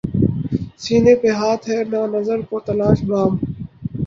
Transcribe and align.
سینے 0.83 1.13
پہ 1.21 1.29
ہاتھ 1.39 1.65
ہے 1.69 1.79
نہ 1.91 2.01
نظر 2.15 2.39
کو 2.49 2.55
تلاش 2.67 2.99
بام 3.07 3.31